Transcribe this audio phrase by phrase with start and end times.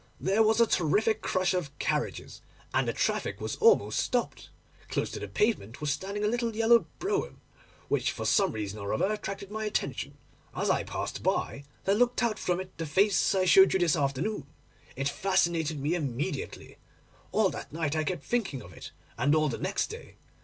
[0.19, 2.41] There was a terrific crush of carriages,
[2.73, 4.49] and the traffic was almost stopped.
[4.89, 7.39] Close to the pavement was standing a little yellow brougham,
[7.87, 10.17] which, for some reason or other, attracted my attention.
[10.55, 13.95] As I passed by there looked out from it the face I showed you this
[13.95, 14.47] afternoon.
[14.95, 16.77] It fascinated me immediately.
[17.31, 18.89] All that night I kept thinking of it,
[19.19, 20.15] and all the next day.